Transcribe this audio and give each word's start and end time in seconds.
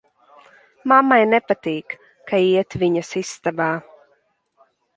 Mammai 0.91 1.25
nepatīk, 1.33 1.93
ka 2.31 2.41
iet 2.47 2.79
viņas 2.85 3.15
istabā. 3.25 3.71